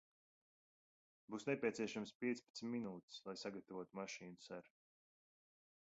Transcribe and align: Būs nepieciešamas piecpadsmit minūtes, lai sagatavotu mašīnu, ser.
Būs 1.35 1.45
nepieciešamas 1.49 2.15
piecpadsmit 2.23 2.71
minūtes, 2.77 3.21
lai 3.29 3.37
sagatavotu 3.45 4.01
mašīnu, 4.03 4.41
ser. 4.51 4.73